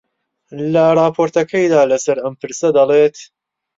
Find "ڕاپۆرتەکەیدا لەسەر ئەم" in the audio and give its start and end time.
0.97-2.33